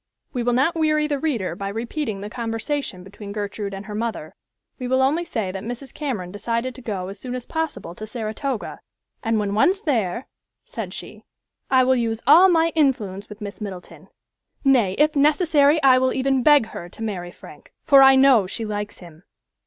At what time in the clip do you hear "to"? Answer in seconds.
6.73-6.81, 7.93-8.07, 16.89-17.03